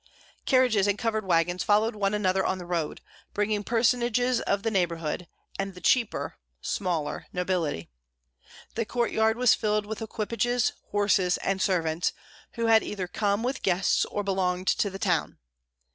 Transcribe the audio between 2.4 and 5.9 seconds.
on the road, bringing personages of the neighborhood and the